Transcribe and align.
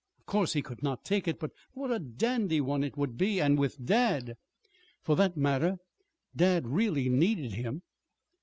Of 0.17 0.25
course 0.25 0.53
he 0.53 0.63
could 0.63 0.81
not 0.81 1.05
take 1.05 1.27
it 1.27 1.39
but 1.39 1.51
what 1.73 1.91
a 1.91 1.99
dandy 1.99 2.59
one 2.59 2.83
it 2.83 2.97
would 2.97 3.19
be! 3.19 3.39
And 3.39 3.55
with 3.59 3.85
dad! 3.85 4.33
For 5.03 5.15
that 5.15 5.37
matter, 5.37 5.77
dad 6.35 6.65
really 6.67 7.07
needed 7.07 7.51
him. 7.53 7.83